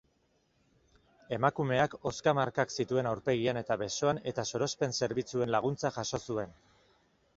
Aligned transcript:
Emakumeak 1.35 1.97
hozka 2.09 2.33
markak 2.39 2.73
zituen 2.77 3.09
aurpegian 3.11 3.61
eta 3.63 3.77
besoan 3.85 4.23
eta 4.33 4.47
sorospen 4.53 4.97
zerbitzuen 5.01 5.55
laguntza 5.57 5.93
jaso 5.99 6.23
zuen. 6.31 6.61